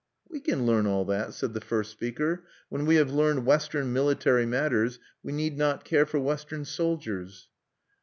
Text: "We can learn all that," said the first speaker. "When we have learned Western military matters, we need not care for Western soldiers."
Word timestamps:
"We 0.27 0.39
can 0.39 0.65
learn 0.65 0.87
all 0.87 1.05
that," 1.05 1.35
said 1.35 1.53
the 1.53 1.61
first 1.61 1.91
speaker. 1.91 2.47
"When 2.69 2.87
we 2.87 2.95
have 2.95 3.11
learned 3.13 3.45
Western 3.45 3.93
military 3.93 4.47
matters, 4.47 4.97
we 5.21 5.31
need 5.31 5.59
not 5.59 5.85
care 5.85 6.07
for 6.07 6.19
Western 6.19 6.65
soldiers." 6.65 7.49